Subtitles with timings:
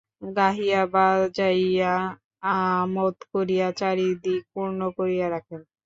[0.35, 1.93] গাহিয়া বাজাইয়া,
[2.51, 5.61] আমােদ করিয়া চারিদিক পূর্ণ করিয়া রাখেন।